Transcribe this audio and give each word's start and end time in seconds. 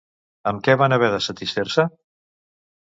Amb 0.51 0.63
què 0.67 0.75
van 0.83 0.97
haver 0.97 1.11
de 1.17 1.21
satisfer-se? 1.27 1.89